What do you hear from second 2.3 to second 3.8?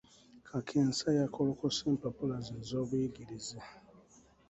ze ez'obuyigirize.